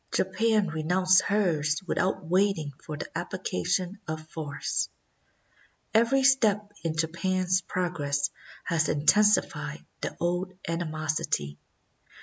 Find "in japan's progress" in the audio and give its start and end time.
6.83-8.31